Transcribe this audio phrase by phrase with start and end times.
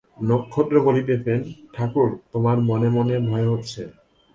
[0.19, 1.41] নক্ষত্র বলিতেছিলেন,
[1.73, 3.81] ঠাকুর, তোমার মনে মনে ভয় হচ্ছে।